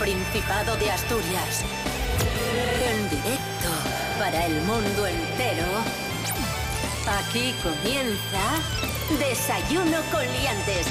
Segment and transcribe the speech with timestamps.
[0.00, 1.62] Principado de Asturias.
[2.82, 3.68] En directo
[4.18, 5.66] para el mundo entero.
[7.06, 8.40] Aquí comienza
[9.18, 10.86] Desayuno con Liantes.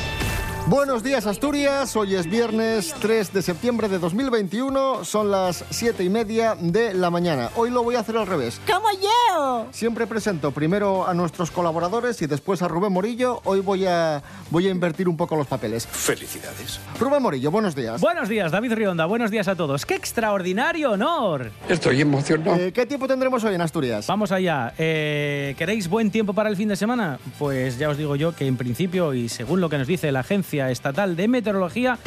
[0.69, 6.09] Buenos días Asturias, hoy es viernes 3 de septiembre de 2021, son las 7 y
[6.09, 7.49] media de la mañana.
[7.55, 8.61] Hoy lo voy a hacer al revés.
[8.71, 9.65] ¡Como yo!
[9.71, 13.41] Siempre presento primero a nuestros colaboradores y después a Rubén Morillo.
[13.45, 15.87] Hoy voy a, voy a invertir un poco los papeles.
[15.87, 16.79] Felicidades.
[16.99, 17.99] Rubén Morillo, buenos días.
[17.99, 19.07] Buenos días, David Rionda.
[19.07, 19.87] Buenos días a todos.
[19.87, 21.49] ¡Qué extraordinario honor!
[21.67, 22.57] Estoy emocionado.
[22.57, 24.05] Eh, ¿Qué tiempo tendremos hoy en Asturias?
[24.05, 24.71] Vamos allá.
[24.77, 27.17] Eh, ¿Queréis buen tiempo para el fin de semana?
[27.39, 30.19] Pues ya os digo yo que en principio y según lo que nos dice la
[30.19, 31.97] Agencia Estatal de Meteorología,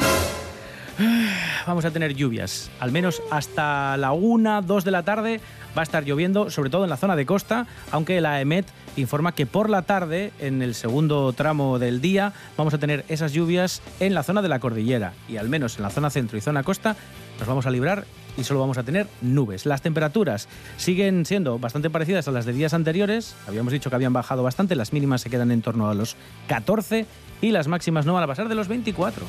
[1.67, 2.69] vamos a tener lluvias.
[2.79, 5.39] Al menos hasta la 1, 2 de la tarde
[5.75, 8.65] va a estar lloviendo, sobre todo en la zona de costa, aunque la EMET
[8.95, 13.33] informa que por la tarde, en el segundo tramo del día, vamos a tener esas
[13.33, 15.13] lluvias en la zona de la cordillera.
[15.27, 16.95] Y al menos en la zona centro y zona costa
[17.39, 18.05] nos vamos a librar
[18.37, 19.65] y solo vamos a tener nubes.
[19.65, 23.35] Las temperaturas siguen siendo bastante parecidas a las de días anteriores.
[23.47, 26.15] Habíamos dicho que habían bajado bastante, las mínimas se quedan en torno a los
[26.47, 27.05] 14
[27.41, 29.25] y las máximas no van a pasar de los 24.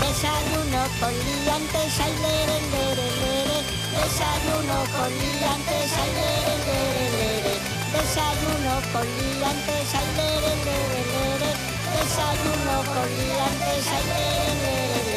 [0.00, 3.58] Desayuno con liantes, ay, lere, lere.
[3.92, 6.12] Desayuno con liantes, ay.
[7.92, 10.06] Desayuno con liantes, ay.
[11.98, 15.07] Desayuno con liantes, ay.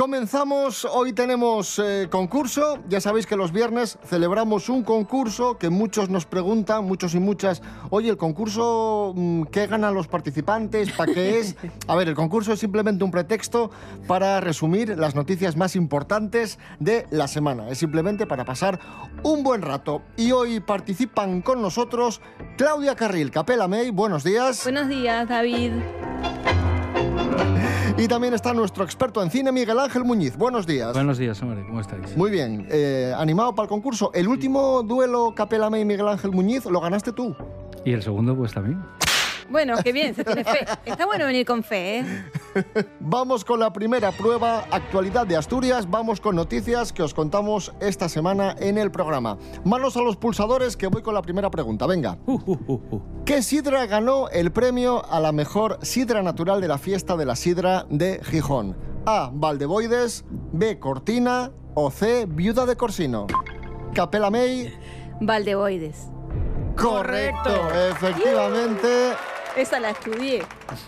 [0.00, 6.08] Comenzamos, hoy tenemos eh, concurso, ya sabéis que los viernes celebramos un concurso que muchos
[6.08, 10.90] nos preguntan, muchos y muchas, oye, el concurso, mm, ¿qué ganan los participantes?
[10.92, 11.54] ¿Para qué es?
[11.86, 13.70] A ver, el concurso es simplemente un pretexto
[14.06, 18.80] para resumir las noticias más importantes de la semana, es simplemente para pasar
[19.22, 20.00] un buen rato.
[20.16, 22.22] Y hoy participan con nosotros
[22.56, 24.64] Claudia Carril, Capela May, buenos días.
[24.64, 25.72] Buenos días, David.
[27.96, 30.92] Y también está nuestro experto en cine, Miguel Ángel Muñiz, buenos días.
[30.94, 32.16] Buenos días, hombre, ¿cómo estáis?
[32.16, 34.10] Muy bien, eh, animado para el concurso.
[34.14, 37.36] El último duelo Capela May y Miguel Ángel Muñiz lo ganaste tú.
[37.84, 38.82] Y el segundo, pues también.
[39.50, 40.64] Bueno, qué bien, se tiene fe.
[40.84, 42.24] Está bueno venir con fe, ¿eh?
[43.00, 45.90] Vamos con la primera prueba, actualidad de Asturias.
[45.90, 49.38] Vamos con noticias que os contamos esta semana en el programa.
[49.64, 51.86] Manos a los pulsadores que voy con la primera pregunta.
[51.86, 52.16] Venga.
[52.26, 53.02] Uh, uh, uh, uh.
[53.24, 57.34] ¿Qué sidra ganó el premio a la mejor sidra natural de la fiesta de la
[57.34, 58.76] sidra de Gijón?
[59.06, 59.30] A.
[59.32, 60.78] Valdeboides, B.
[60.78, 62.26] Cortina o C.
[62.28, 63.26] Viuda de Corsino.
[63.94, 64.72] Capela May.
[65.20, 66.08] Valdeboides.
[66.76, 67.50] Correcto,
[67.90, 69.12] efectivamente.
[69.56, 70.42] Esa la estudié.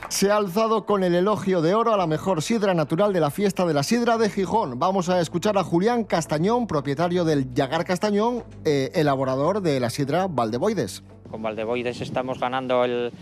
[0.08, 3.30] Se ha alzado con el elogio de oro a la mejor sidra natural de la
[3.30, 4.78] fiesta de la sidra de Gijón.
[4.78, 10.28] Vamos a escuchar a Julián Castañón, propietario del Yagar Castañón, eh, elaborador de la sidra
[10.28, 11.02] Valdeboides.
[11.28, 13.12] Con Valdeboides estamos ganando el,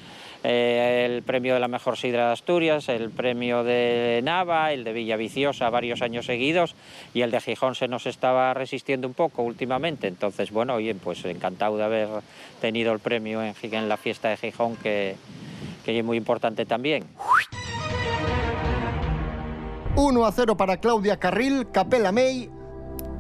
[0.43, 4.93] eh, el premio de la mejor sidra de Asturias, el premio de Nava, el de
[4.93, 6.75] Villaviciosa varios años seguidos
[7.13, 10.09] y el de Gijón se nos estaba resistiendo un poco últimamente.
[10.09, 12.09] Entonces, bueno, oye, pues encantado de haber
[12.61, 15.17] tenido el premio en, en la fiesta de Gijón que,
[15.85, 17.05] que es muy importante también.
[19.97, 22.49] 1 a 0 para Claudia Carril, Capela May.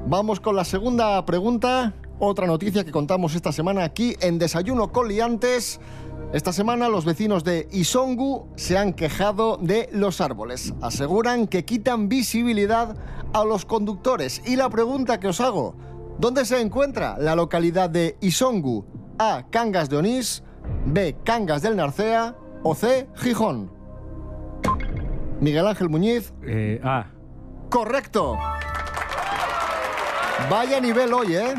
[0.06, 1.92] Vamos con la segunda pregunta.
[2.18, 5.80] Otra noticia que contamos esta semana aquí en Desayuno con Liantes.
[6.32, 10.72] Esta semana los vecinos de Isongu se han quejado de los árboles.
[10.80, 12.96] Aseguran que quitan visibilidad
[13.32, 14.40] a los conductores.
[14.46, 15.74] Y la pregunta que os hago,
[16.18, 18.84] ¿dónde se encuentra la localidad de Isongu?
[19.18, 19.44] A.
[19.50, 20.44] Cangas de Onís,
[20.86, 21.16] B.
[21.24, 23.08] Cangas del Narcea o C.
[23.16, 23.72] Gijón.
[25.40, 27.06] Miguel Ángel Muñiz, Eh, ah,
[27.70, 28.38] Correcto.
[30.48, 31.54] Vaya nivel hoy, ¿eh?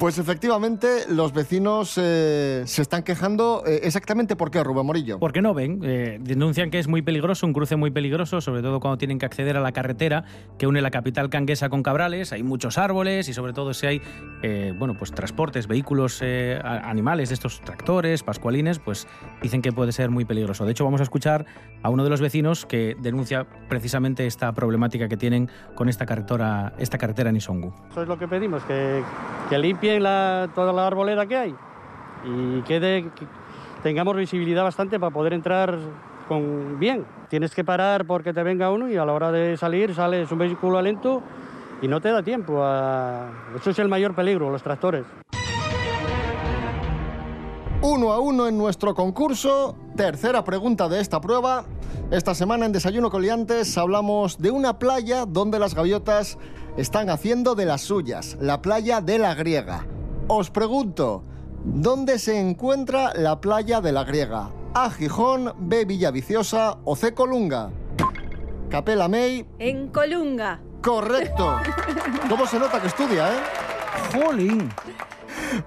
[0.00, 5.18] Pues efectivamente los vecinos eh, se están quejando eh, exactamente por qué, Rubén Morillo.
[5.18, 8.80] Porque no ven, Eh, denuncian que es muy peligroso, un cruce muy peligroso, sobre todo
[8.80, 10.24] cuando tienen que acceder a la carretera
[10.56, 12.32] que une la capital canguesa con Cabrales.
[12.32, 14.02] Hay muchos árboles y sobre todo si hay,
[14.42, 19.06] eh, bueno, pues transportes, vehículos, eh, animales de estos tractores, pascualines, pues
[19.42, 20.64] dicen que puede ser muy peligroso.
[20.64, 21.44] De hecho, vamos a escuchar
[21.82, 26.72] a uno de los vecinos que denuncia precisamente esta problemática que tienen con esta carretera,
[26.78, 27.74] esta carretera en Isongu.
[27.90, 29.02] Eso es lo que pedimos, que,
[29.50, 29.58] que
[30.54, 31.54] toda la arboleda que hay
[32.24, 33.10] y que
[33.82, 35.78] tengamos visibilidad bastante para poder entrar
[36.28, 37.04] con bien.
[37.28, 40.38] Tienes que parar porque te venga uno y a la hora de salir sales un
[40.38, 41.22] vehículo lento
[41.82, 42.62] y no te da tiempo.
[42.62, 43.30] A...
[43.56, 45.04] Eso es el mayor peligro, los tractores.
[47.82, 49.74] Uno a uno en nuestro concurso.
[49.96, 51.64] Tercera pregunta de esta prueba.
[52.10, 56.38] Esta semana en Desayuno Coliantes hablamos de una playa donde las gaviotas
[56.76, 59.86] están haciendo de las suyas, la playa de la Griega.
[60.28, 61.24] Os pregunto,
[61.64, 64.50] ¿dónde se encuentra la playa de la Griega?
[64.74, 67.70] A Gijón, B Villaviciosa o C Colunga.
[68.68, 69.46] Capela May.
[69.58, 70.60] En Colunga.
[70.82, 71.58] Correcto.
[72.28, 73.40] ¿Cómo se nota que estudia, eh?
[74.14, 74.70] ¡Jolín!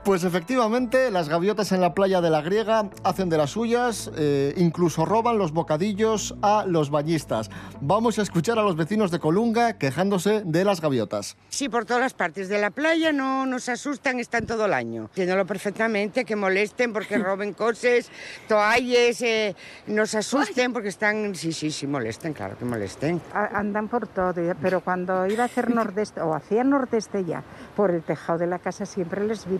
[0.04, 4.54] Pues efectivamente, las gaviotas en la playa de la Griega hacen de las suyas, eh,
[4.58, 7.50] incluso roban los bocadillos a los bañistas.
[7.82, 11.38] Vamos a escuchar a los vecinos de Colunga quejándose de las gaviotas.
[11.50, 15.04] Sí, por todas las partes de la playa no nos asustan, están todo el año.
[15.04, 18.10] Entiéndolo perfectamente, que molesten porque roben cosas,
[18.48, 19.56] toallas, eh,
[19.88, 21.36] nos asusten porque están...
[21.36, 23.22] Sí, sí, sí, molesten, claro que molesten.
[23.34, 27.44] Andan por todo, pero cuando iba a hacer nordeste, o hacía nordeste ya,
[27.76, 29.58] por el tejado de la casa siempre les vi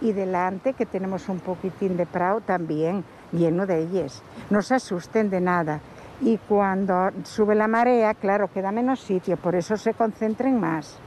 [0.00, 4.22] y delante que tenemos un poquitín de prado también, lleno de ellas.
[4.50, 5.80] No se asusten de nada.
[6.20, 10.98] Y cuando sube la marea, claro, queda menos sitio, por eso se concentren más.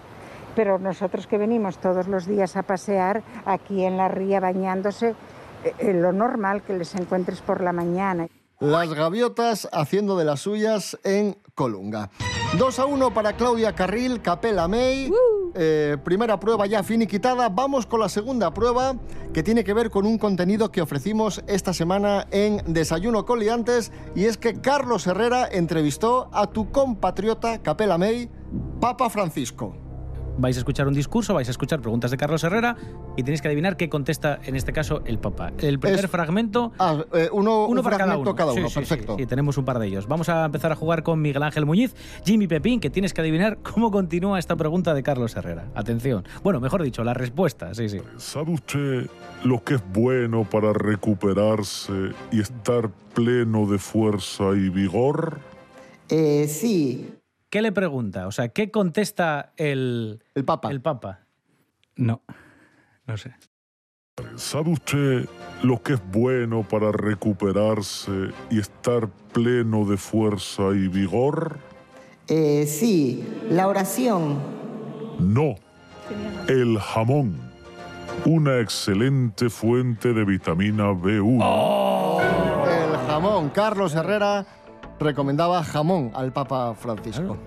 [0.56, 5.16] Pero nosotros que venimos todos los días a pasear aquí en la ría bañándose,
[5.64, 8.28] eh, eh, lo normal que les encuentres por la mañana.
[8.60, 12.10] Las gaviotas haciendo de las suyas en Colunga.
[12.58, 15.12] 2 a 1 para Claudia Carril, Capela May.
[15.54, 17.48] Eh, primera prueba ya finiquitada.
[17.48, 18.96] Vamos con la segunda prueba
[19.34, 23.92] que tiene que ver con un contenido que ofrecimos esta semana en Desayuno con Liantes
[24.16, 28.30] y es que Carlos Herrera entrevistó a tu compatriota Capela May,
[28.80, 29.89] Papa Francisco.
[30.40, 32.76] Vais a escuchar un discurso, vais a escuchar preguntas de Carlos Herrera
[33.18, 35.52] y tenéis que adivinar qué contesta en este caso el Papa.
[35.60, 36.72] El primer Es- fragmento.
[36.80, 38.36] Ah, eh, uno, Uno un para cada fragmento uno.
[38.36, 39.16] cada Sí, uno, sí, sí, perfecto.
[39.18, 40.08] Sí, tenemos un par de ellos.
[40.08, 41.94] Vamos a empezar a jugar con Miguel Ángel Muñiz,
[42.26, 45.66] Jimmy Pepín, que tienes que adivinar cómo continúa esta pregunta de Carlos Herrera.
[45.76, 46.24] Atención.
[46.44, 48.00] Bueno, mejor dicho, la respuesta, sí, sí.
[48.18, 49.08] ¿Sabe usted
[49.44, 55.40] lo que es bueno para recuperarse y estar pleno de fuerza y vigor?
[56.10, 57.10] Eh, sí.
[57.50, 58.28] ¿Qué le pregunta?
[58.28, 60.70] O sea, ¿qué contesta el, el Papa?
[60.70, 61.22] El Papa.
[61.96, 62.22] No,
[63.08, 63.34] no sé.
[64.36, 65.30] ¿Sabe usted
[65.64, 71.58] lo que es bueno para recuperarse y estar pleno de fuerza y vigor?
[72.28, 74.38] Eh, sí, la oración.
[75.20, 75.56] No,
[76.48, 77.50] el jamón.
[78.26, 82.22] Una excelente fuente de vitamina B1.
[82.68, 83.50] El jamón.
[83.50, 84.46] Carlos Herrera
[85.00, 87.38] recomendaba jamón al Papa Francisco.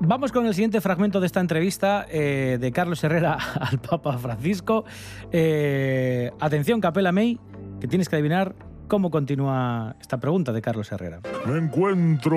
[0.00, 4.84] Vamos con el siguiente fragmento de esta entrevista eh, de Carlos Herrera al Papa Francisco.
[5.32, 7.38] Eh, atención, Capela May,
[7.80, 8.54] que tienes que adivinar
[8.86, 11.20] cómo continúa esta pregunta de Carlos Herrera.
[11.46, 12.36] Me encuentro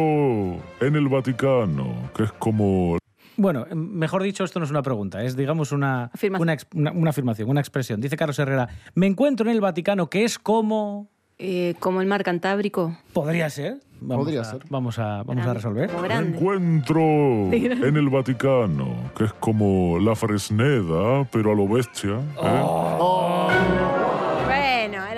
[0.80, 2.98] en el Vaticano, que es como
[3.38, 6.42] Bueno, eh, mejor dicho, esto no es una pregunta, es digamos una Afirmación.
[6.42, 8.02] una, ex- una- una afirmación, una expresión.
[8.02, 11.10] Dice Carlos Herrera, me encuentro en el Vaticano, que es como...
[11.38, 12.98] Eh, como el mar Cantábrico.
[13.14, 13.80] Podría ser.
[14.04, 14.64] Vamos Podría a, ser.
[14.70, 15.92] Vamos a, vamos a resolver.
[16.04, 16.36] grande.
[16.36, 17.00] encuentro
[17.52, 22.14] en el Vaticano, que es como la Fresneda, pero a lo bestia.
[22.14, 22.22] ¿eh?
[22.36, 23.91] Bueno,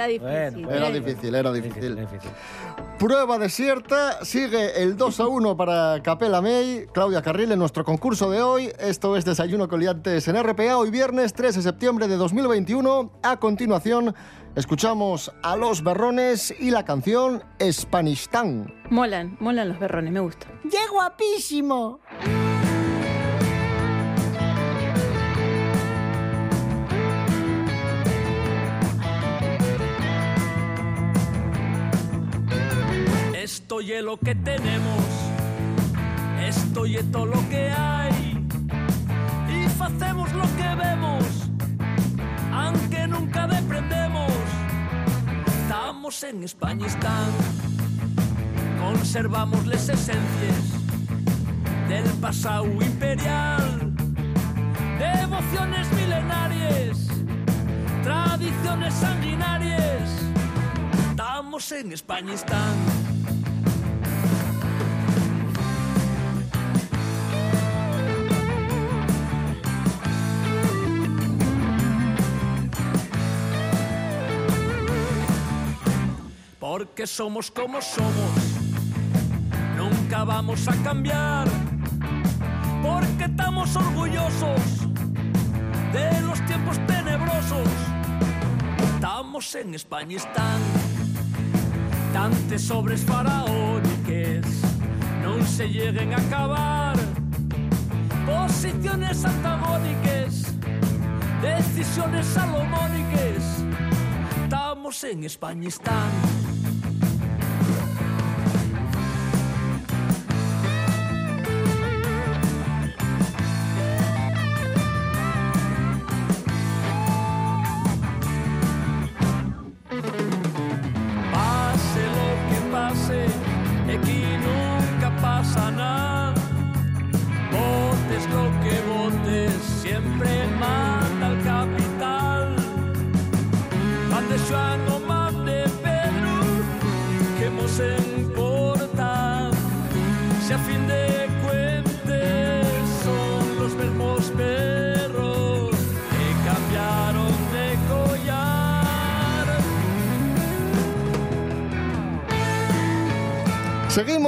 [0.05, 0.65] era difícil.
[0.65, 1.95] Bueno, Era difícil, era difícil.
[1.95, 2.31] difícil.
[2.99, 8.29] Prueba desierta, sigue el 2 a 1 para Capela May, Claudia Carril en nuestro concurso
[8.29, 8.71] de hoy.
[8.79, 13.11] Esto es Desayuno Coliantes en RPA, hoy viernes 3 de septiembre de 2021.
[13.23, 14.13] A continuación,
[14.55, 18.73] escuchamos a Los Berrones y la canción Spanistán.
[18.89, 20.47] Molan, molan los berrones, me gusta.
[20.69, 21.99] ¡Qué guapísimo!
[33.73, 35.03] Esto y es lo que tenemos,
[36.39, 38.45] esto y es todo lo que hay.
[39.49, 41.23] Y hacemos lo que vemos,
[42.53, 44.31] aunque nunca deprendemos.
[45.63, 47.31] Estamos en España, están,
[48.79, 50.65] conservamos las esencias
[51.89, 53.91] del pasado imperial,
[54.99, 57.07] devociones milenarias,
[58.03, 60.11] tradiciones sanguinarias.
[61.09, 62.92] Estamos en España, están.
[76.83, 78.35] Porque somos como somos,
[79.77, 81.47] nunca vamos a cambiar.
[82.81, 84.61] Porque estamos orgullosos
[85.93, 87.69] de los tiempos tenebrosos.
[88.95, 90.59] Estamos en España, están
[92.11, 94.45] tantes sobres faraónicas,
[95.21, 96.97] no se lleguen a acabar.
[98.25, 100.53] Posiciones antagónicas,
[101.41, 103.63] decisiones salomónicas.
[104.43, 106.42] Estamos en España, están.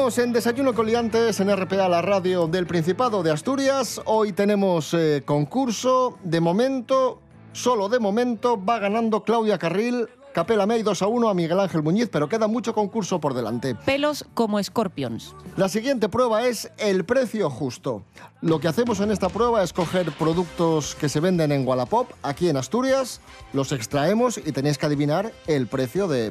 [0.05, 3.99] Seguimos en Desayuno Coliantes en RPA, la radio del Principado de Asturias.
[4.05, 6.19] Hoy tenemos eh, concurso.
[6.23, 7.21] De momento,
[7.53, 11.81] solo de momento, va ganando Claudia Carril, Capela May 2 a 1 a Miguel Ángel
[11.81, 13.73] Muñiz, pero queda mucho concurso por delante.
[13.73, 15.35] Pelos como escorpions.
[15.57, 18.03] La siguiente prueba es el precio justo.
[18.41, 22.47] Lo que hacemos en esta prueba es coger productos que se venden en Wallapop, aquí
[22.47, 23.21] en Asturias,
[23.53, 26.29] los extraemos y tenéis que adivinar el precio de,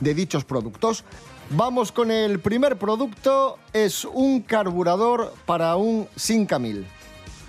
[0.00, 1.02] de dichos productos.
[1.50, 6.86] Vamos con el primer producto, es un carburador para un Sinca 1000.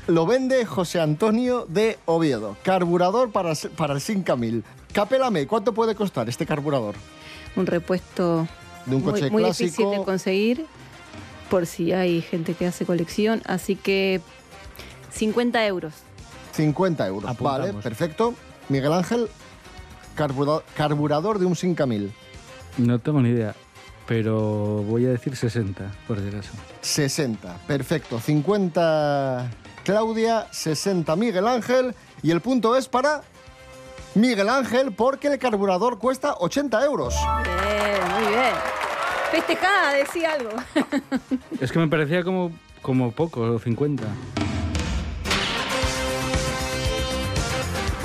[0.07, 2.55] Lo vende José Antonio de Oviedo.
[2.63, 4.63] Carburador para, para el Sinca 1000.
[4.93, 6.95] Capélame, ¿cuánto puede costar este carburador?
[7.55, 8.47] Un repuesto
[8.85, 9.65] De un coche muy, muy clásico.
[9.65, 10.65] difícil de conseguir
[11.49, 13.41] por si hay gente que hace colección.
[13.45, 14.21] Así que
[15.11, 15.93] 50 euros.
[16.53, 17.37] 50 euros.
[17.39, 18.35] Vale, perfecto.
[18.69, 19.27] Miguel Ángel,
[20.15, 22.11] carbura- carburador de un Sinca 1000.
[22.77, 23.55] No tengo ni idea,
[24.07, 26.51] pero voy a decir 60, por si acaso.
[26.81, 27.57] 60.
[27.67, 28.19] Perfecto.
[28.19, 29.49] 50
[29.83, 31.93] Claudia, 60 Miguel Ángel.
[32.23, 33.21] Y el punto es para
[34.15, 37.15] Miguel Ángel porque el carburador cuesta 80 euros.
[37.43, 38.53] Bien, muy bien.
[39.31, 40.51] Festejada, decía algo.
[41.61, 44.03] Es que me parecía como, como poco, 50.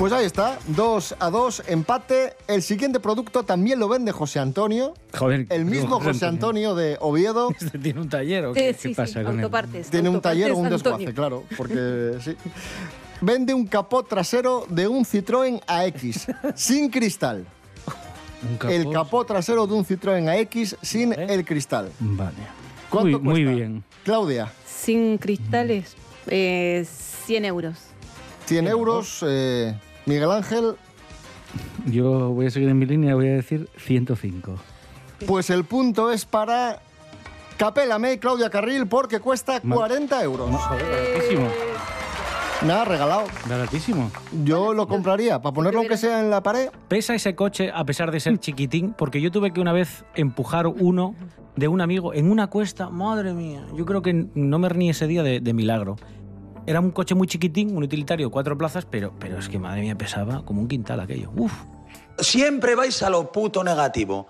[0.03, 2.33] Pues ahí está, 2 a 2, empate.
[2.49, 4.93] El siguiente producto también lo vende José Antonio.
[5.17, 7.51] Joder, El mismo José Antonio de Oviedo.
[7.81, 8.67] ¿Tiene un taller o qué?
[8.67, 9.39] Eh, sí, sí, pasa con él?
[9.45, 11.13] autopartes, Tiene un taller o un desguace, Antonio.
[11.15, 12.35] claro, porque sí.
[13.21, 16.27] Vende un capó trasero de un Citroën AX
[16.61, 17.45] sin cristal.
[18.69, 21.89] El capó trasero de un Citroën AX sin el cristal.
[22.01, 22.35] Vale.
[22.89, 23.55] ¿Cuánto muy, muy cuesta?
[23.55, 23.83] bien.
[24.03, 25.95] Claudia, Sin cristales,
[26.27, 26.85] eh,
[27.25, 27.77] 100 euros.
[28.47, 29.19] 100 euros.
[29.25, 29.73] eh,
[30.05, 30.75] Miguel Ángel,
[31.85, 34.55] Yo voy a seguir en mi línea, voy a decir 105.
[35.27, 36.81] pues el punto es para
[37.57, 40.49] Capela May, Claudia Carril, porque cuesta Ma- 40 euros.
[40.51, 41.47] Baratísimo.
[42.65, 43.23] Nada, regalado.
[43.49, 44.09] Baratísimo.
[44.45, 46.69] Yo lo compraría, para ponerlo aunque sea en la pared.
[46.87, 50.67] Pesa ese coche a pesar de ser chiquitín, porque yo tuve que una vez empujar
[50.67, 51.13] uno
[51.57, 52.89] de un amigo en una cuesta.
[52.89, 55.97] Madre mía, yo creo que no me reuní ese día de, de milagro.
[56.65, 59.97] Era un coche muy chiquitín, un utilitario, cuatro plazas, pero, pero es que madre mía
[59.97, 61.31] pesaba como un quintal aquello.
[61.35, 61.53] Uf.
[62.19, 64.27] Siempre vais a lo puto negativo.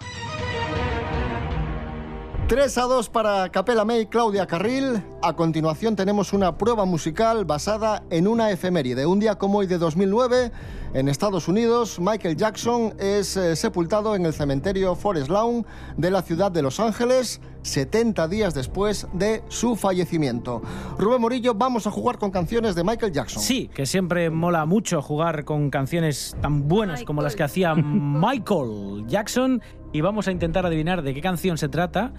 [2.48, 5.04] 3 a 2 para Capela May, Claudia Carril.
[5.25, 9.06] A continuación tenemos una prueba musical basada en una efeméride.
[9.06, 10.51] Un día como hoy de 2009,
[10.96, 15.65] en Estados Unidos, Michael Jackson es eh, sepultado en el cementerio Forest Lawn
[15.96, 20.62] de la ciudad de Los Ángeles, 70 días después de su fallecimiento.
[20.98, 23.42] Rubén Morillo, vamos a jugar con canciones de Michael Jackson.
[23.42, 29.06] Sí, que siempre mola mucho jugar con canciones tan buenas como las que hacía Michael
[29.08, 29.62] Jackson.
[29.94, 32.13] Y vamos a intentar adivinar de qué canción se trata,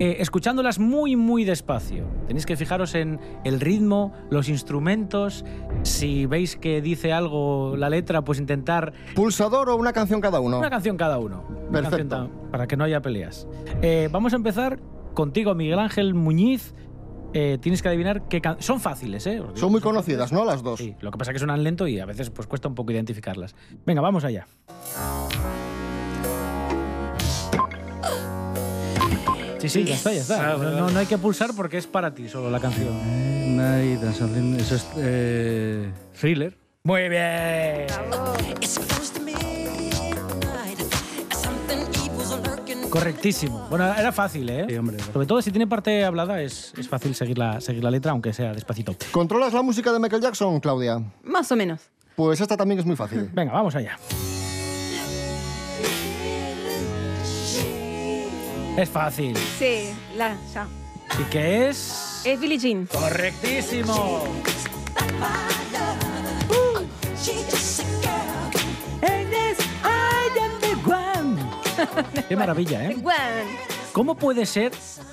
[0.00, 2.04] eh, escuchándolas muy, muy despacio.
[2.26, 5.44] Tenéis que fijaros en el ritmo, los instrumentos.
[5.82, 10.58] Si veis que dice algo la letra, pues intentar ¿Pulsador o una canción cada uno?
[10.58, 11.44] una canción cada uno.
[11.48, 12.16] Una Perfecto.
[12.16, 13.46] canción para que no haya peleas.
[13.82, 14.78] Eh, vamos a empezar
[15.14, 16.74] contigo, Miguel Ángel Muñiz.
[17.32, 19.34] Eh, tienes que adivinar qué can- Son fáciles, ¿eh?
[19.34, 20.44] Digo Son muy que son conocidas, ¿no?
[20.44, 20.80] Las dos.
[20.80, 22.90] Sí, lo que pasa es que suenan lento y a veces pues cuesta un poco
[22.90, 23.54] identificarlas.
[23.86, 24.46] Venga, vamos allá.
[29.70, 30.52] Sí, ya está, ya está.
[30.52, 33.56] Ah, vale, No, no- hay que pulsar porque es para ti solo la canción.
[33.56, 36.56] Night and something- Eso es eh, thriller.
[36.82, 37.86] Muy bien.
[42.90, 43.66] Correctísimo.
[43.70, 44.66] Bueno, era fácil, ¿eh?
[44.68, 44.98] Sí, hombre.
[45.12, 48.32] Sobre todo si tiene parte hablada es, es fácil seguir la, seguir la letra, aunque
[48.32, 48.96] sea despacito.
[49.12, 51.00] ¿Controlas la música de Michael Jackson, Claudia?
[51.22, 51.80] Más o menos.
[52.16, 53.30] Pues esta también es muy fácil.
[53.32, 53.96] Venga, vamos allá.
[58.76, 59.36] Es fácil.
[59.58, 60.66] Sí, la, ya.
[61.18, 62.22] ¿Y qué es?
[62.24, 62.86] Es Billie Jean.
[62.86, 64.24] Correctísimo.
[72.28, 72.96] Qué maravilla, ¿eh?
[73.92, 74.72] ¿Cómo puede ser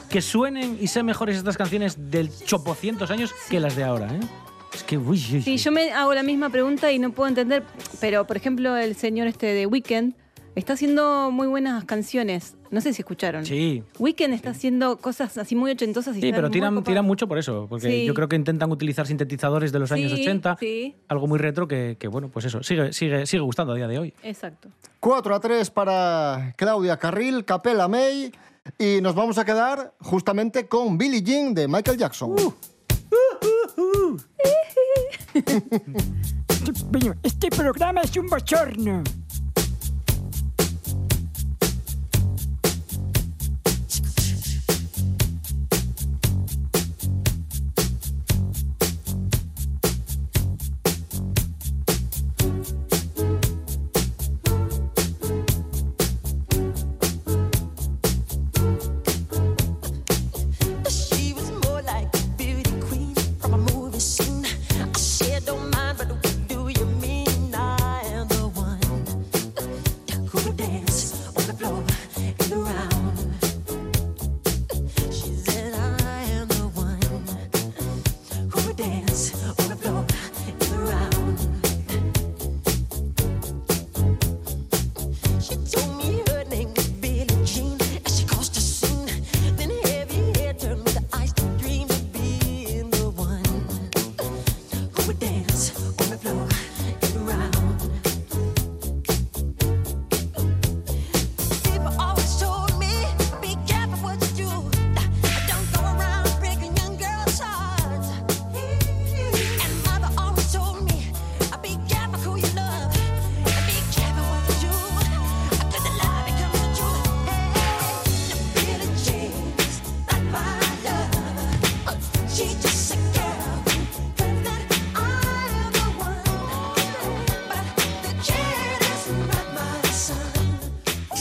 [0.10, 4.20] que suenen y sean mejores estas canciones del chopocientos años que las de ahora, eh?
[4.74, 5.58] Es que, uy, uy, Sí, uy.
[5.58, 7.64] yo me hago la misma pregunta y no puedo entender,
[8.00, 10.14] pero por ejemplo el señor este de Weekend
[10.58, 12.56] Está haciendo muy buenas canciones.
[12.72, 13.46] No sé si escucharon.
[13.46, 13.84] Sí.
[14.00, 17.68] Weekend está haciendo cosas así muy ochentosos y Sí, pero tiran, tiran mucho por eso,
[17.70, 18.06] porque Sí.
[18.06, 20.96] yo creo que intentan utilizar sintetizadores de los años Sí, 80, sí.
[21.08, 24.00] algo muy retro que, que, bueno, pues eso, sigue, sigue, sigue gustando a día de
[24.00, 24.14] hoy.
[24.24, 24.70] Exacto.
[25.00, 28.32] 4 a 3 para Claudia Carril, Capela May.
[28.78, 32.36] Y nos vamos a quedar justamente con Billie Jean de Michael Jackson.
[36.90, 39.04] Bueno, este programa es un bochorno.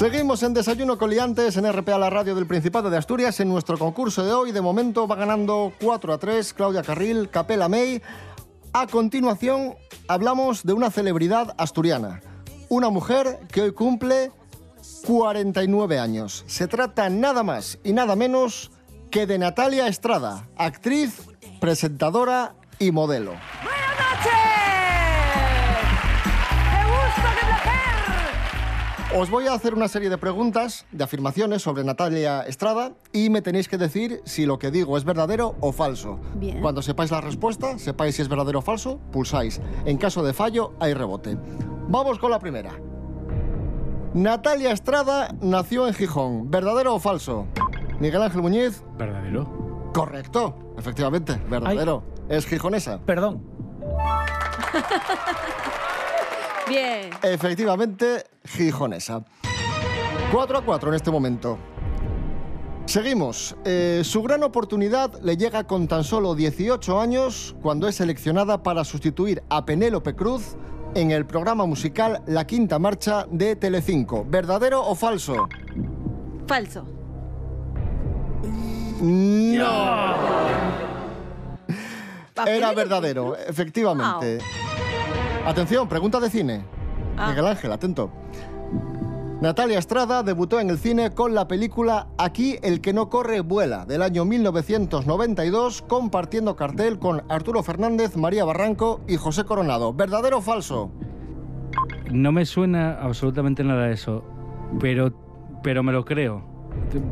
[0.07, 3.41] Seguimos en Desayuno Coliantes en RPA, la radio del Principado de Asturias.
[3.41, 7.69] En nuestro concurso de hoy, de momento, va ganando 4 a 3 Claudia Carril, Capela
[7.69, 8.01] May.
[8.73, 9.75] A continuación,
[10.07, 12.21] hablamos de una celebridad asturiana.
[12.69, 14.31] Una mujer que hoy cumple
[15.05, 16.45] 49 años.
[16.47, 18.71] Se trata nada más y nada menos
[19.11, 21.23] que de Natalia Estrada, actriz,
[21.59, 23.33] presentadora y modelo.
[29.19, 33.41] Os voy a hacer una serie de preguntas, de afirmaciones sobre Natalia Estrada y me
[33.41, 36.21] tenéis que decir si lo que digo es verdadero o falso.
[36.35, 36.61] Bien.
[36.61, 39.63] Cuando sepáis la respuesta, sepáis si es verdadero o falso, pulsáis.
[39.87, 41.39] En caso de fallo, hay rebote.
[41.89, 42.79] Vamos con la primera.
[44.13, 46.51] Natalia Estrada nació en Gijón.
[46.51, 47.47] ¿Verdadero o falso?
[47.99, 48.85] Miguel Ángel Muñiz.
[48.99, 49.91] Verdadero.
[49.95, 52.03] Correcto, efectivamente, verdadero.
[52.29, 53.01] Es gijonesa.
[53.07, 53.43] Perdón.
[56.69, 57.11] Bien.
[57.23, 59.25] Efectivamente, gijonesa.
[60.33, 61.59] 4 a 4 en este momento.
[62.87, 63.57] Seguimos.
[63.65, 68.85] Eh, su gran oportunidad le llega con tan solo 18 años cuando es seleccionada para
[68.85, 70.57] sustituir a Penélope Cruz
[70.95, 74.25] en el programa musical La Quinta Marcha de Telecinco.
[74.29, 75.49] ¿Verdadero o falso?
[76.47, 76.87] Falso.
[79.01, 80.15] No.
[82.47, 84.39] Era verdadero, efectivamente.
[85.47, 86.65] Atención, pregunta de cine.
[87.17, 87.29] Ah.
[87.31, 88.11] Miguel Ángel, atento.
[89.41, 93.85] Natalia Estrada debutó en el cine con la película Aquí el que no corre vuela
[93.85, 99.93] del año 1992 compartiendo cartel con Arturo Fernández, María Barranco y José Coronado.
[99.93, 100.91] ¿Verdadero o falso?
[102.11, 104.25] No me suena absolutamente nada eso,
[104.81, 105.13] pero,
[105.63, 106.43] pero me lo creo.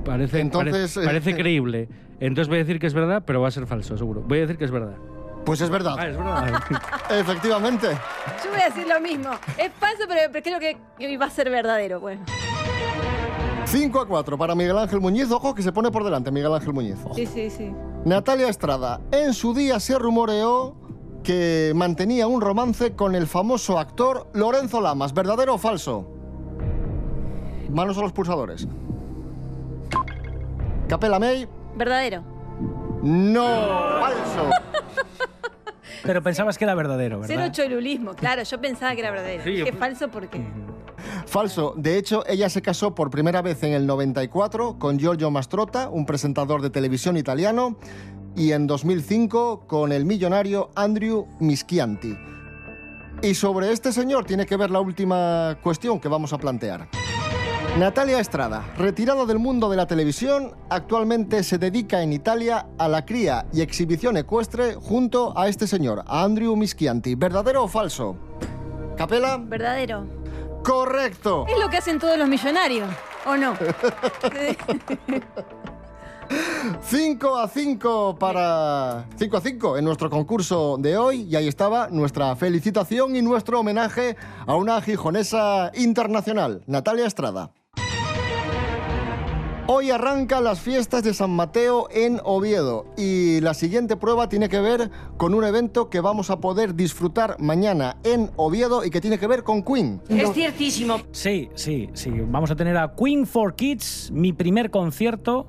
[0.05, 1.89] Parece, Entonces, pare- parece eh, creíble.
[2.21, 4.23] Entonces voy a decir que es verdad, pero va a ser falso, seguro.
[4.27, 4.97] Voy a decir que es verdad.
[5.45, 5.97] Pues es verdad.
[5.99, 6.63] Ah, es verdad.
[7.11, 7.89] Efectivamente.
[8.43, 9.31] Yo voy a decir lo mismo.
[9.59, 12.01] Es falso, pero creo que que va a ser verdadero.
[12.01, 12.25] Bueno,
[13.67, 15.31] 5 a 4 para Miguel Ángel Muñiz.
[15.31, 16.97] Ojo que se pone por delante Miguel Ángel Muñiz.
[17.15, 17.73] Sí, sí, sí.
[18.05, 19.01] Natalia Estrada.
[19.11, 20.77] En su día se rumoreó
[21.23, 25.13] que mantenía un romance con el famoso actor Lorenzo Lamas.
[25.15, 26.07] ¿Verdadero o falso?
[27.71, 28.69] Manos a los pulsadores.
[30.89, 31.49] Capela May.
[31.77, 32.23] Verdadero.
[33.03, 33.45] No,
[34.01, 34.51] falso.
[36.05, 37.55] Pero pensabas que era verdadero, Cero ¿verdad?
[37.55, 38.15] cholulismo.
[38.15, 39.43] Claro, yo pensaba que era verdadero.
[39.45, 40.41] Sí, yo- falso porque.
[41.27, 41.75] Falso.
[41.77, 46.07] De hecho, ella se casó por primera vez en el 94 con Giorgio Mastrota, un
[46.07, 47.77] presentador de televisión italiano,
[48.37, 52.15] y en 2005 con el millonario Andrew Mischianti.
[53.23, 56.89] Y sobre este señor tiene que ver la última cuestión que vamos a plantear.
[57.79, 63.05] Natalia Estrada, retirada del mundo de la televisión, actualmente se dedica en Italia a la
[63.05, 67.17] cría y exhibición ecuestre junto a este señor, a Andrew Mischianti.
[67.17, 68.15] ¿Verdadero o falso?
[68.97, 69.39] Capela.
[69.39, 70.07] Verdadero.
[70.63, 71.47] Correcto.
[71.49, 72.89] Es lo que hacen todos los millonarios,
[73.27, 73.55] ¿o no?
[76.81, 81.89] 5 a 5 para 5 a 5 en nuestro concurso de hoy y ahí estaba
[81.89, 87.51] nuestra felicitación y nuestro homenaje a una gijonesa internacional, Natalia Estrada.
[89.67, 94.61] Hoy arrancan las fiestas de San Mateo en Oviedo y la siguiente prueba tiene que
[94.61, 99.19] ver con un evento que vamos a poder disfrutar mañana en Oviedo y que tiene
[99.19, 100.03] que ver con Queen.
[100.11, 100.99] Es ciertísimo.
[101.13, 102.11] Sí, sí, sí.
[102.11, 105.47] Vamos a tener a Queen for Kids, mi primer concierto.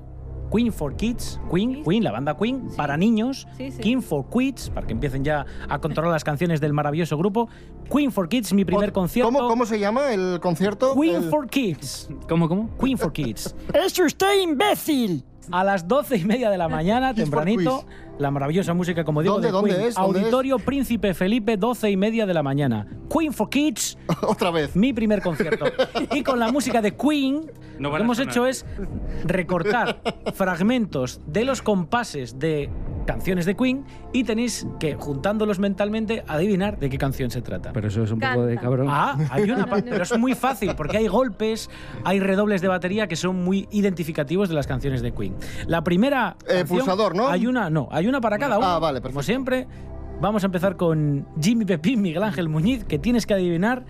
[0.50, 3.46] Queen for Kids, Queen, Queen, la banda Queen, para niños.
[3.56, 3.78] Sí, sí.
[3.80, 7.48] Queen for Kids, para que empiecen ya a controlar las canciones del maravilloso grupo.
[7.90, 9.32] Queen for Kids, mi primer concierto.
[9.32, 10.94] ¿Cómo, cómo se llama el concierto?
[10.94, 12.08] Queen El- for Kids.
[12.28, 12.70] ¿Cómo, cómo?
[12.78, 13.54] Queen for Kids.
[13.74, 15.24] ¡Es usted imbécil!
[15.52, 17.84] A las doce y media de la mañana, tempranito,
[18.18, 19.88] la maravillosa música, como digo, ¿Dónde, de dónde Queen.
[19.88, 19.94] es?
[19.94, 22.86] ¿Dónde Auditorio Príncipe Felipe, doce y media de la mañana.
[23.10, 23.98] Queen for Kids.
[24.22, 24.74] Otra vez.
[24.74, 25.66] Mi primer concierto.
[26.14, 28.32] y con la música de Queen, No lo que hemos sonar.
[28.32, 28.64] hecho es
[29.24, 30.00] recortar
[30.34, 32.70] fragmentos de los compases de
[33.06, 37.72] canciones de Queen y tenéis que, juntándolos mentalmente, adivinar de qué canción se trata.
[37.72, 38.62] Pero eso es un poco de Canta.
[38.62, 38.86] cabrón.
[38.90, 41.70] Ah, hay una parte, pero es muy fácil porque hay golpes,
[42.04, 45.36] hay redobles de batería que son muy identificativos de las canciones de Queen.
[45.68, 47.28] La primera Eh, canción, pulsador, ¿no?
[47.28, 48.66] Hay una, no, hay una para cada uno.
[48.66, 49.66] Ah, vale, Como siempre,
[50.20, 53.84] vamos a empezar con Jimmy Pepín, Miguel Ángel Muñiz, que tienes que adivinar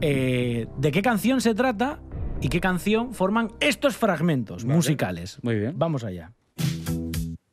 [0.00, 2.00] eh, de qué canción se trata
[2.40, 5.38] y qué canción forman estos fragmentos musicales.
[5.42, 5.74] Muy bien.
[5.76, 6.32] Vamos allá.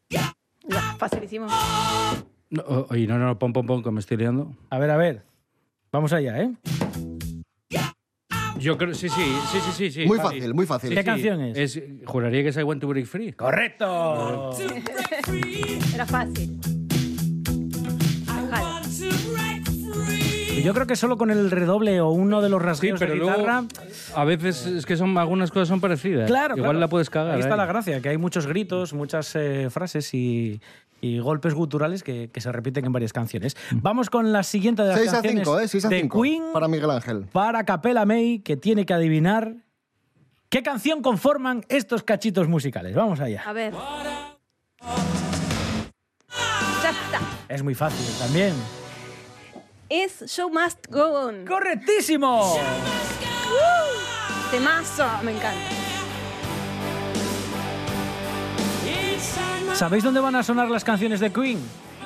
[0.10, 0.34] Ya,
[0.98, 1.48] facilísimo.
[2.50, 4.56] No, oye, no, no, pon, pon, pon, que me estoy liando.
[4.70, 5.26] A ver, a ver.
[5.92, 6.52] Vamos allá, ¿eh?
[8.64, 9.22] Yo creo, sí, sí,
[9.52, 9.92] sí, sí, sí.
[9.92, 10.06] sí.
[10.08, 10.24] Muy Sí.
[10.24, 10.96] fácil, muy fácil.
[10.96, 11.82] ¿Qué canción es?
[12.06, 13.34] Juraría que es I Want to Break Free.
[13.34, 14.56] ¡Correcto!
[15.94, 16.60] Era fácil.
[20.64, 23.20] Yo creo que solo con el redoble o uno de los Sí, rasgueos pero de
[23.20, 23.66] luego guitarra...
[24.16, 26.26] a veces es que son algunas cosas son parecidas.
[26.30, 26.80] Claro, Igual claro.
[26.80, 27.34] la puedes cagar.
[27.36, 27.58] Ahí está ¿eh?
[27.58, 30.62] la gracia, que hay muchos gritos, muchas eh, frases y,
[31.04, 33.58] y golpes guturales que, que se repiten en varias canciones.
[33.72, 35.68] Vamos con la siguiente de las 6 a canciones 5, ¿eh?
[35.68, 37.26] 6 a de 5 Queen para Miguel Ángel.
[37.32, 39.54] para Capella May, que tiene que adivinar
[40.48, 42.96] qué canción conforman estos cachitos musicales.
[42.96, 43.44] Vamos allá.
[43.46, 43.74] A ver.
[47.50, 48.54] Es muy fácil también.
[49.90, 51.46] Es Show Must Go On.
[51.46, 52.58] ¡Correctísimo!
[54.52, 55.83] Temazo, me encanta.
[59.84, 61.60] ¿Sabéis dónde van a sonar las canciones de Queen?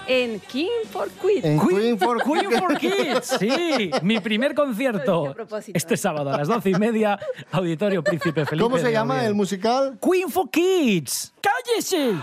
[0.08, 1.46] En King for Queen.
[1.46, 5.20] En Queen for Queen for Kids, sí, mi primer concierto.
[5.20, 5.78] dije a propósito.
[5.78, 7.20] Este sábado a las doce y media,
[7.52, 8.64] Auditorio Príncipe Felipe.
[8.64, 10.00] ¿Cómo se llama el musical?
[10.02, 11.36] Queen for Kids.
[11.40, 12.16] ¡Cállese!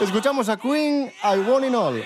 [0.00, 2.02] Escuchamos a Queen, I Want It All.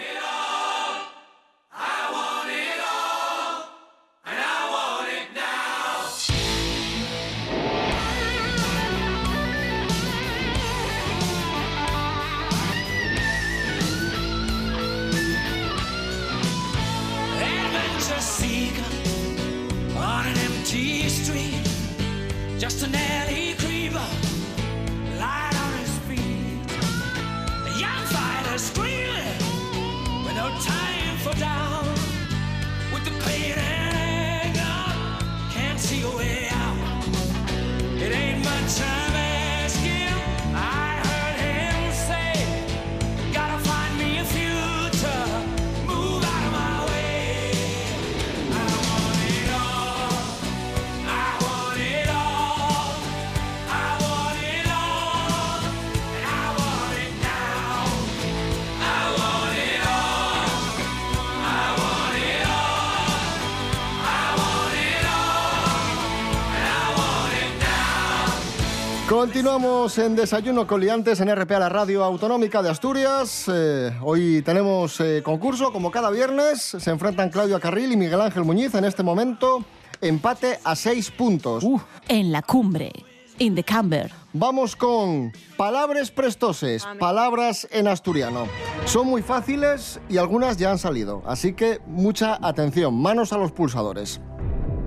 [69.34, 73.50] Continuamos en Desayuno con Liantes en RPA, la radio autonómica de Asturias.
[73.52, 76.62] Eh, hoy tenemos eh, concurso, como cada viernes.
[76.62, 78.76] Se enfrentan Claudia Carril y Miguel Ángel Muñiz.
[78.76, 79.64] En este momento,
[80.00, 81.66] empate a seis puntos.
[82.06, 82.92] En la cumbre.
[83.38, 84.12] In the camber.
[84.32, 88.46] Vamos con palabras prestoses, palabras en asturiano.
[88.84, 93.50] Son muy fáciles y algunas ya han salido, así que mucha atención, manos a los
[93.50, 94.20] pulsadores.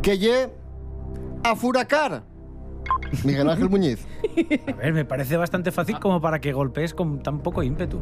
[0.01, 0.49] Que ye
[1.43, 2.36] a furacar.
[3.23, 4.05] Miguel Ángel Muñiz.
[4.67, 8.01] A ver, me parece bastante fácil como para que golpees con tan poco ímpetu.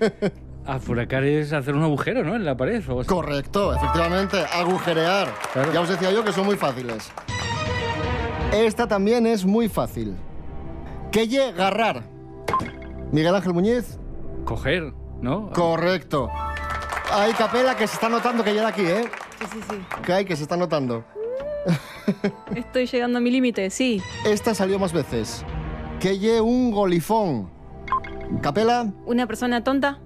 [0.66, 2.36] Afuracar es hacer un agujero, ¿no?
[2.36, 2.82] En la pared.
[2.88, 3.08] o así.
[3.08, 5.28] Correcto, efectivamente, agujerear.
[5.72, 7.10] Ya os decía yo que son muy fáciles.
[8.52, 10.14] Esta también es muy fácil.
[11.10, 12.04] Que agarrar.
[13.10, 13.98] Miguel Ángel Muñiz.
[14.44, 15.50] Coger, ¿no?
[15.50, 16.30] Correcto.
[17.12, 19.04] Hay capela que se está notando que de aquí, ¿eh?
[19.38, 19.76] Sí, sí, sí.
[20.02, 21.04] Que hay que se está notando.
[22.56, 24.00] Estoy llegando a mi límite, sí.
[24.26, 25.44] Esta salió más veces.
[26.00, 27.50] Que lle un golifón.
[28.40, 29.98] Capela, ¿Una persona tonta?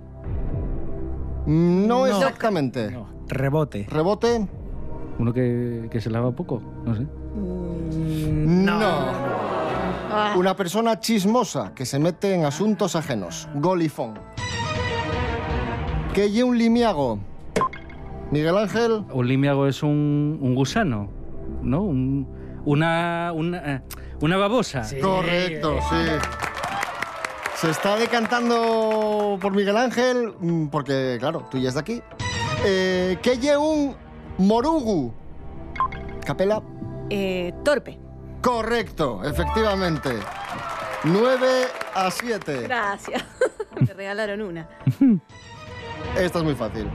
[1.47, 2.07] no, No.
[2.07, 2.97] exactamente.
[3.29, 3.87] Rebote.
[3.89, 4.47] Rebote,
[5.19, 7.07] Uno que, que se lava poco, no sé.
[7.35, 8.79] no.
[10.09, 10.35] Ah.
[10.37, 13.49] Una persona chismosa que se mete en asuntos ajenos.
[13.55, 14.15] Golifón.
[16.15, 17.19] Que lle un limiago.
[18.31, 21.09] Miguel Ángel, Un limiago es un, un gusano,
[21.63, 21.83] ¿no?
[21.83, 22.29] Un-
[22.65, 23.83] una, una, eh,
[24.21, 24.83] una babosa.
[25.01, 25.97] Correcto, sí.
[27.57, 32.03] Se está decantando por Miguel Ángel, mm, porque, claro, tú ya es de aquí.
[32.65, 33.95] Eh, que lle un
[34.39, 35.13] morugu.
[36.25, 36.61] Capela.
[37.09, 37.99] Eh, torpe.
[38.43, 40.11] Correcto, efectivamente.
[41.05, 41.47] 9
[41.95, 42.63] a 7.
[42.63, 43.25] Gracias.
[43.81, 44.69] Me regalaron una.
[46.19, 46.89] Esta es muy fácil.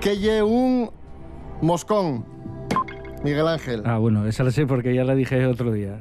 [0.00, 0.90] Que lle un
[1.60, 2.24] moscón.
[3.22, 3.82] Miguel Ángel.
[3.84, 6.00] Ah, bueno, esa la sé porque ya la dije otro día.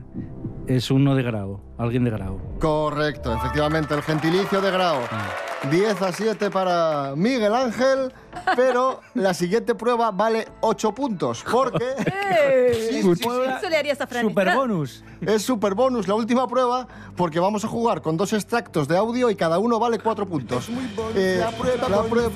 [0.68, 2.40] Es uno de grado, alguien de grado.
[2.60, 5.00] Correcto, efectivamente, el gentilicio de Grau.
[5.70, 8.14] 10 a 7 para Miguel Ángel,
[8.56, 11.86] pero la siguiente prueba vale 8 puntos, porque
[12.92, 13.30] Sí, sí, sí.
[14.08, 14.22] Fran.
[14.22, 15.04] Super bonus.
[15.22, 19.30] es super bonus la última prueba, porque vamos a jugar con dos extractos de audio
[19.30, 20.70] y cada uno vale 4 puntos.
[21.16, 21.88] Eh, la prueba,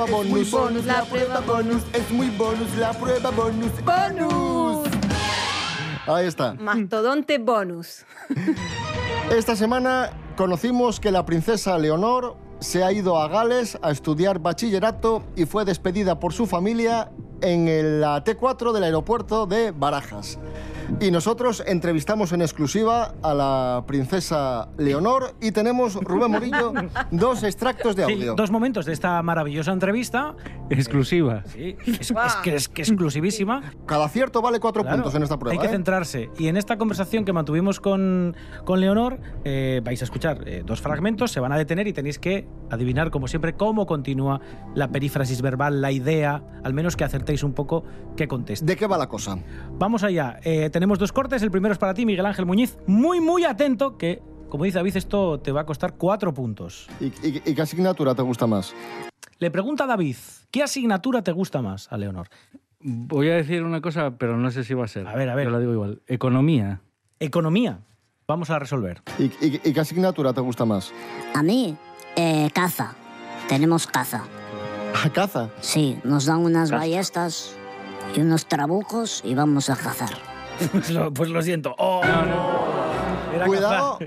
[0.05, 0.51] bonus.
[0.85, 1.83] La prueba bonus.
[1.93, 3.71] Es muy bonus, la prueba bonus.
[3.85, 4.62] ¡Bonus!
[6.05, 6.53] Ahí está.
[6.55, 8.05] Mastodonte bonus.
[9.31, 15.23] Esta semana conocimos que la princesa Leonor se ha ido a Gales a estudiar bachillerato
[15.35, 17.11] y fue despedida por su familia
[17.43, 20.39] en el- la T4 del aeropuerto de Barajas.
[20.99, 26.73] Y nosotros entrevistamos en exclusiva a la princesa Leonor y tenemos, Rubén Morillo,
[27.11, 28.35] dos extractos de Sí, audio.
[28.35, 30.35] dos momentos de esta maravillosa entrevista.
[30.69, 31.43] Exclusiva.
[31.47, 33.73] Sí, es, es que es que exclusivísima.
[33.85, 35.53] Cada acierto vale cuatro Claro, puntos en esta prueba.
[35.53, 35.75] Hay que ¿eh?
[35.75, 36.29] centrarse.
[36.37, 40.81] Y en esta conversación que mantuvimos con, con Leonor, eh, vais a escuchar eh, dos
[40.81, 44.41] fragmentos, se van a detener y tenéis que adivinar, como siempre, cómo continúa
[44.75, 47.83] la perífrasis verbal, la idea, al menos que acertéis un poco
[48.17, 48.65] qué contesta.
[48.65, 49.37] ¿De qué va la cosa?
[49.77, 50.39] Vamos allá.
[50.43, 51.41] Eh, tenemos dos cortes.
[51.43, 52.77] El primero es para ti, Miguel Ángel Muñiz.
[52.87, 56.87] Muy, muy atento, que, como dice David, esto te va a costar cuatro puntos.
[56.99, 58.73] ¿Y, y- y qué asignatura te gusta más?
[59.39, 60.15] Le pregunta a David,
[60.51, 62.27] ¿qué asignatura te gusta más a Leonor?
[62.79, 65.07] Voy a decir una cosa, pero no sé si va a ser.
[65.07, 65.45] A ver, a ver.
[65.45, 66.01] Yo la digo igual.
[66.07, 66.81] Economía.
[67.19, 67.79] Economía.
[68.27, 69.01] Vamos a resolver.
[69.19, 70.93] ¿Y, y- y qué asignatura te gusta más?
[71.33, 71.75] A mí,
[72.15, 72.95] eh, caza.
[73.47, 74.23] Tenemos caza.
[75.03, 75.49] ¿A caza?
[75.59, 77.55] Sí, nos dan unas ballestas
[78.15, 80.09] y unos trabucos y vamos a cazar.
[80.71, 81.75] Pues lo, pues lo siento.
[81.77, 82.01] Oh,
[83.33, 83.97] Era Cuidado.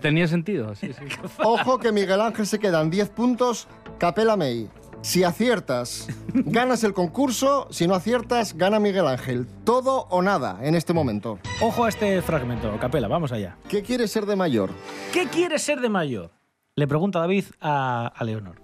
[0.00, 1.04] tenía sentido, sí, sí.
[1.44, 3.68] Ojo que Miguel Ángel se quedan 10 puntos.
[3.98, 4.68] Capela May.
[5.02, 7.66] Si aciertas, ganas el concurso.
[7.70, 9.46] Si no aciertas, gana Miguel Ángel.
[9.64, 11.38] Todo o nada en este momento.
[11.60, 13.56] Ojo a este fragmento, Capela, vamos allá.
[13.68, 14.70] ¿Qué quieres ser de mayor?
[15.12, 16.30] ¿Qué quieres ser de mayor?
[16.74, 18.56] Le pregunta David a, a Leonor.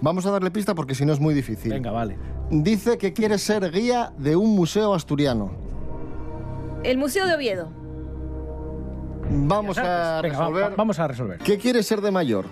[0.00, 1.70] Vamos a darle pista porque si no es muy difícil.
[1.70, 2.16] Venga, vale.
[2.50, 5.50] Dice que quiere ser guía de un museo asturiano.
[6.82, 7.68] El Museo de Oviedo.
[9.30, 10.64] Vamos a Venga, va- resolver.
[10.72, 11.38] va- vamos a resolver.
[11.40, 12.46] ¿Qué quieres ser de mayor?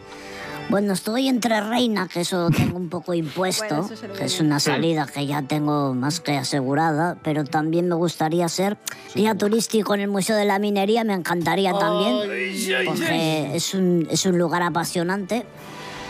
[0.69, 5.07] Bueno, estoy entre reina, que eso tengo un poco impuesto, Bueno, que es una salida
[5.07, 8.77] que ya tengo más que asegurada, pero también me gustaría ser
[9.15, 12.19] guía turístico en el Museo de la Minería, me encantaría también,
[12.85, 15.47] porque es un, es un lugar apasionante.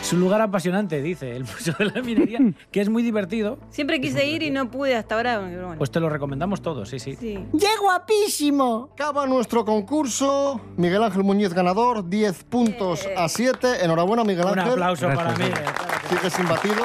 [0.00, 2.38] Es un lugar apasionante, dice el Museo de la Minería,
[2.70, 3.58] que es muy divertido.
[3.70, 5.40] Siempre quise ir y no pude hasta ahora.
[5.40, 5.74] bueno.
[5.76, 7.14] Pues te lo recomendamos todos, sí, sí.
[7.20, 7.38] Sí.
[7.58, 8.88] ¡Qué guapísimo!
[8.94, 10.60] Acaba nuestro concurso.
[10.76, 13.84] Miguel Ángel Muñiz ganador, 10 puntos a 7.
[13.84, 14.72] Enhorabuena, Miguel Un Ángel.
[14.72, 15.48] aplauso para Gracias.
[15.50, 15.64] Miguel.
[16.08, 16.84] Sigues imbatido.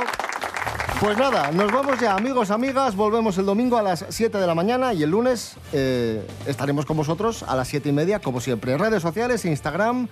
[0.99, 2.95] Pues nada, nos vamos ya, amigos, amigas.
[2.95, 6.95] Volvemos el domingo a las 7 de la mañana y el lunes eh, estaremos con
[6.97, 8.78] vosotros a las 7 y media, como siempre.
[8.78, 10.08] Redes sociales, Instagram,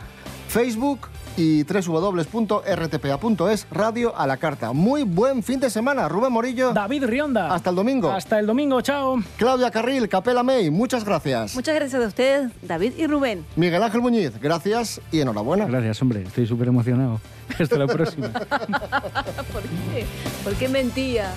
[0.51, 4.73] Facebook y www.rtpa.es, radio a la carta.
[4.73, 6.73] Muy buen fin de semana, Rubén Morillo.
[6.73, 7.53] David Rionda.
[7.53, 8.11] Hasta el domingo.
[8.11, 9.15] Hasta el domingo, chao.
[9.37, 11.55] Claudia Carril, Capela May, muchas gracias.
[11.55, 13.45] Muchas gracias a ustedes, David y Rubén.
[13.55, 15.67] Miguel Ángel Muñiz, gracias y enhorabuena.
[15.67, 16.23] Gracias, hombre.
[16.23, 17.21] Estoy súper emocionado.
[17.57, 18.27] Hasta la próxima.
[18.33, 20.05] ¿Por qué?
[20.43, 21.31] ¿Por qué mentía?